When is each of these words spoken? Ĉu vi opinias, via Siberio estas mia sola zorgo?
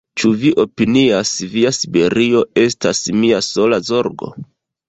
Ĉu 0.19 0.29
vi 0.43 0.51
opinias, 0.63 1.33
via 1.57 1.73
Siberio 1.79 2.43
estas 2.65 3.05
mia 3.21 3.47
sola 3.53 3.81
zorgo? 3.93 4.33